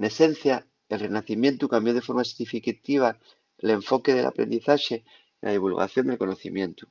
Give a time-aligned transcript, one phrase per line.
[0.00, 0.54] n’esencia
[0.92, 3.08] el renacimientu cambió de forma significativa
[3.66, 6.84] l’enfoque del aprendizaxe y la divulgación del conocimientu